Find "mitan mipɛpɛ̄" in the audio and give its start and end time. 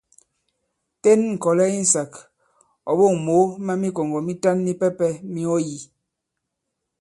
4.27-5.11